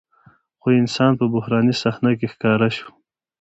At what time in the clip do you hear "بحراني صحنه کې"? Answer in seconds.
1.33-2.27